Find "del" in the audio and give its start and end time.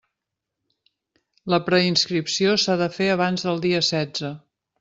3.49-3.65